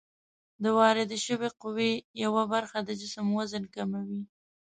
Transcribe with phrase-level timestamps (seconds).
[0.63, 1.91] د واردې شوې قوې
[2.23, 4.21] یوه برخه د جسم وزن کموي.